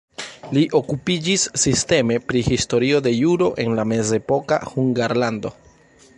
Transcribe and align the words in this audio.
Li 0.57 0.61
okupiĝis 0.79 1.43
sisteme 1.63 2.17
pri 2.31 2.43
historio 2.49 3.03
de 3.09 3.15
juro 3.17 3.53
en 3.65 3.79
la 3.81 3.87
mezepoka 3.93 4.61
Hungarlando. 4.73 5.55